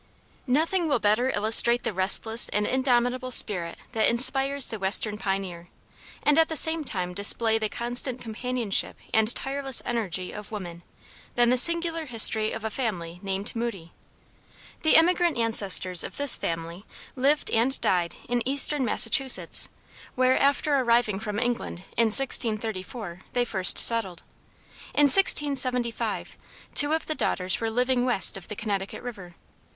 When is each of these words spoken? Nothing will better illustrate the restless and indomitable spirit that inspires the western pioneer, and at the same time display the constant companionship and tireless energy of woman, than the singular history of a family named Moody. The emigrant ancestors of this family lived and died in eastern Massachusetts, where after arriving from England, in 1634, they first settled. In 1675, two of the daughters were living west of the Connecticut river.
Nothing 0.47 0.87
will 0.87 0.97
better 0.97 1.29
illustrate 1.29 1.83
the 1.83 1.93
restless 1.93 2.49
and 2.49 2.65
indomitable 2.65 3.29
spirit 3.29 3.77
that 3.91 4.07
inspires 4.09 4.67
the 4.71 4.79
western 4.79 5.15
pioneer, 5.19 5.69
and 6.23 6.39
at 6.39 6.49
the 6.49 6.55
same 6.55 6.83
time 6.83 7.13
display 7.13 7.59
the 7.59 7.69
constant 7.69 8.19
companionship 8.19 8.97
and 9.13 9.35
tireless 9.35 9.79
energy 9.85 10.31
of 10.31 10.51
woman, 10.51 10.81
than 11.35 11.51
the 11.51 11.55
singular 11.57 12.07
history 12.07 12.51
of 12.51 12.63
a 12.63 12.71
family 12.71 13.19
named 13.21 13.55
Moody. 13.55 13.91
The 14.81 14.95
emigrant 14.95 15.37
ancestors 15.37 16.03
of 16.03 16.17
this 16.17 16.35
family 16.35 16.83
lived 17.15 17.51
and 17.51 17.79
died 17.79 18.15
in 18.27 18.41
eastern 18.43 18.83
Massachusetts, 18.83 19.69
where 20.15 20.35
after 20.35 20.75
arriving 20.77 21.19
from 21.19 21.37
England, 21.37 21.83
in 21.95 22.07
1634, 22.07 23.19
they 23.33 23.45
first 23.45 23.77
settled. 23.77 24.23
In 24.95 25.03
1675, 25.03 26.37
two 26.73 26.91
of 26.91 27.05
the 27.05 27.13
daughters 27.13 27.61
were 27.61 27.69
living 27.69 28.03
west 28.03 28.35
of 28.35 28.47
the 28.47 28.55
Connecticut 28.55 29.03
river. 29.03 29.35